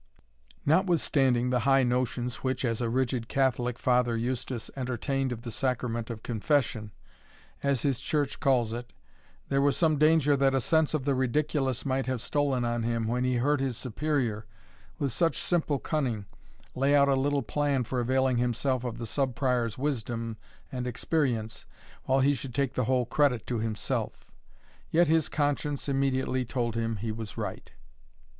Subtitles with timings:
[0.65, 6.09] Notwithstanding the high notions which, as a rigid Catholic, Father Eustace entertained of the sacrament
[6.09, 6.91] of confession,
[7.61, 8.93] as his Church calls it,
[9.49, 13.05] there was some danger that a sense of the ridiculous might have stolen on him,
[13.07, 14.47] when he heard his Superior,
[14.97, 16.25] with such simple cunning,
[16.73, 20.35] lay out a little plan for availing himself of the Sub Prior's wisdom
[20.71, 21.67] and experience,
[22.05, 24.25] while he should take the whole credit to himself.
[24.89, 27.71] Yet his conscience immediately told him he was right.